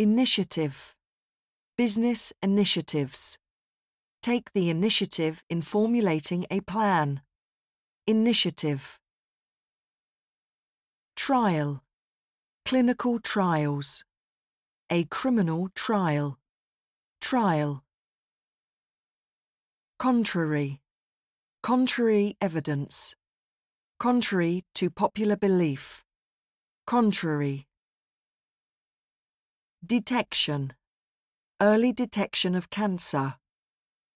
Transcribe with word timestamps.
Initiative. 0.00 0.94
Business 1.76 2.32
initiatives. 2.42 3.36
Take 4.22 4.50
the 4.54 4.70
initiative 4.70 5.44
in 5.50 5.60
formulating 5.60 6.46
a 6.50 6.60
plan. 6.60 7.20
Initiative. 8.06 8.98
Trial. 11.16 11.82
Clinical 12.64 13.18
trials. 13.18 14.02
A 14.88 15.04
criminal 15.04 15.68
trial. 15.74 16.38
Trial. 17.20 17.84
Contrary. 19.98 20.80
Contrary 21.62 22.38
evidence. 22.40 23.14
Contrary 23.98 24.64
to 24.74 24.88
popular 24.88 25.36
belief. 25.36 26.06
Contrary. 26.86 27.66
Detection. 29.84 30.74
Early 31.58 31.90
detection 31.90 32.54
of 32.54 32.68
cancer. 32.68 33.36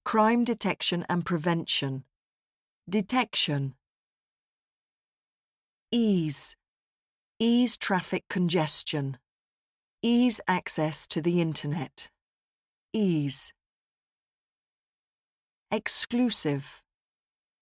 Crime 0.04 0.44
detection 0.44 1.06
and 1.08 1.24
prevention. 1.24 2.04
Detection. 2.88 3.74
Ease. 5.90 6.54
Ease 7.40 7.78
traffic 7.78 8.24
congestion. 8.28 9.16
Ease 10.02 10.38
access 10.46 11.06
to 11.06 11.22
the 11.22 11.40
Internet. 11.40 12.10
Ease. 12.92 13.54
Exclusive. 15.70 16.82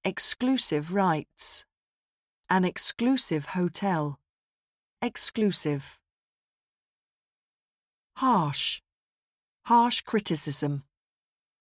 Exclusive 0.04 0.92
rights. 0.92 1.64
An 2.50 2.64
exclusive 2.64 3.46
hotel. 3.46 4.18
Exclusive. 5.00 6.00
Harsh. 8.16 8.80
Harsh 9.66 10.02
criticism. 10.02 10.84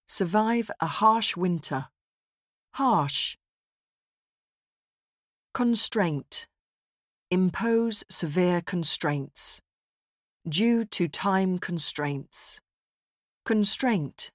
Survive 0.07 0.69
a 0.79 0.87
harsh 0.87 1.37
winter. 1.37 1.87
Harsh. 2.73 3.37
Constraint. 5.53 6.47
Impose 7.29 8.03
severe 8.09 8.61
constraints. 8.61 9.61
Due 10.47 10.85
to 10.85 11.07
time 11.07 11.59
constraints. 11.59 12.59
Constraint. 13.45 14.31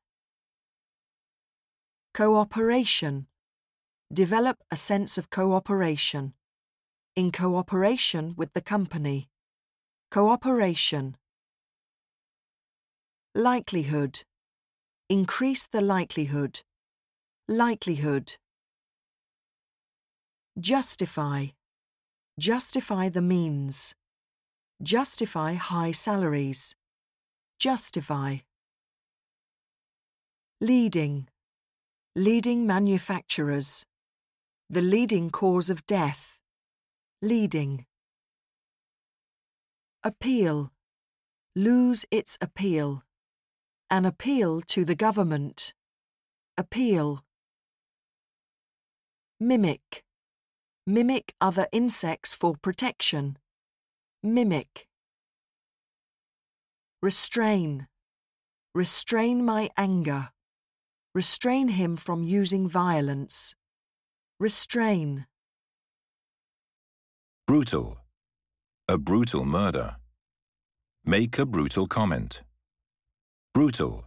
Cooperation. 2.14 3.27
Develop 4.12 4.59
a 4.70 4.77
sense 4.77 5.19
of 5.19 5.31
cooperation. 5.31 6.33
In 7.14 7.33
cooperation 7.33 8.34
with 8.37 8.53
the 8.53 8.62
company. 8.62 9.28
Cooperation. 10.11 11.17
Likelihood. 13.37 14.23
Increase 15.11 15.67
the 15.67 15.83
likelihood. 15.83 16.62
Likelihood. 17.47 18.37
Justify. 20.59 21.48
Justify 22.41 23.11
the 23.11 23.20
means. 23.20 23.95
Justify 24.83 25.53
high 25.53 25.93
salaries. 25.93 26.77
Justify. 27.59 28.39
Leading. 30.62 31.28
Leading 32.15 32.67
manufacturers. 32.67 33.84
The 34.71 34.81
leading 34.81 35.28
cause 35.28 35.69
of 35.69 35.87
death. 35.87 36.39
Leading. 37.21 37.84
Appeal. 40.03 40.73
Lose 41.55 42.06
its 42.11 42.39
appeal. 42.41 43.03
An 43.89 44.05
appeal 44.05 44.62
to 44.62 44.84
the 44.84 44.97
government. 44.97 45.73
Appeal. 46.59 47.23
Mimic. 49.39 50.03
Mimic 50.88 51.34
other 51.41 51.69
insects 51.71 52.34
for 52.34 52.56
protection. 52.56 53.38
Mimic. 54.25 54.88
Restrain. 57.00 57.87
Restrain 58.75 59.44
my 59.44 59.71
anger. 59.77 60.31
Restrain 61.15 61.69
him 61.69 61.97
from 61.97 62.25
using 62.25 62.69
violence. 62.69 63.55
Restrain. 64.41 65.27
Brutal. 67.47 67.99
A 68.89 68.99
brutal 68.99 69.44
murder. 69.44 69.97
Make 71.05 71.39
a 71.39 71.47
brutal 71.47 71.87
comment. 71.87 72.43
Brutal. 73.56 74.06